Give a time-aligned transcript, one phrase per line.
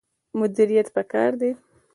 [0.39, 1.49] مدیریت پکار دی